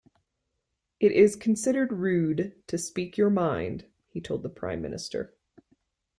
It 0.99 1.11
is 1.11 1.35
considered 1.35 1.93
rude 1.93 2.55
to 2.65 2.77
speak 2.79 3.17
your 3.19 3.29
mind, 3.29 3.85
he 4.09 4.19
told 4.19 4.41
the 4.41 4.49
Prime 4.49 4.81
Minister. 4.81 5.35